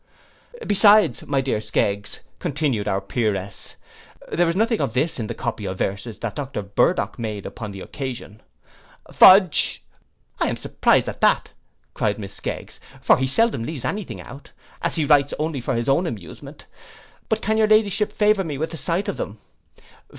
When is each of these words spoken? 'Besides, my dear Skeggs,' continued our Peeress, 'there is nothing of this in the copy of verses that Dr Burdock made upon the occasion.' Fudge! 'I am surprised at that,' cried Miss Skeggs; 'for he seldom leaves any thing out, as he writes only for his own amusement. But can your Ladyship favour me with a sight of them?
'Besides, 0.65 1.27
my 1.27 1.41
dear 1.41 1.61
Skeggs,' 1.61 2.21
continued 2.39 2.87
our 2.87 3.01
Peeress, 3.01 3.75
'there 4.31 4.49
is 4.49 4.55
nothing 4.55 4.81
of 4.81 4.93
this 4.95 5.19
in 5.19 5.27
the 5.27 5.35
copy 5.35 5.65
of 5.67 5.77
verses 5.77 6.17
that 6.17 6.33
Dr 6.33 6.63
Burdock 6.63 7.19
made 7.19 7.45
upon 7.45 7.71
the 7.71 7.81
occasion.' 7.81 8.41
Fudge! 9.13 9.83
'I 10.39 10.49
am 10.49 10.55
surprised 10.57 11.07
at 11.07 11.21
that,' 11.21 11.51
cried 11.93 12.17
Miss 12.17 12.33
Skeggs; 12.33 12.79
'for 12.99 13.17
he 13.17 13.27
seldom 13.27 13.61
leaves 13.63 13.85
any 13.85 14.03
thing 14.03 14.19
out, 14.19 14.51
as 14.81 14.95
he 14.95 15.05
writes 15.05 15.35
only 15.37 15.61
for 15.61 15.75
his 15.75 15.87
own 15.87 16.07
amusement. 16.07 16.65
But 17.29 17.43
can 17.43 17.59
your 17.59 17.67
Ladyship 17.67 18.11
favour 18.11 18.43
me 18.43 18.57
with 18.57 18.73
a 18.73 18.77
sight 18.77 19.07
of 19.07 19.17
them? 19.17 19.37